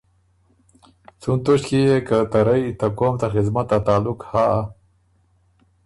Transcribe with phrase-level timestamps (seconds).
[1.21, 2.17] څُون توݭکيې يې که
[2.47, 4.47] رئ ته قوم ته خدمت ا تعلق هۀ۔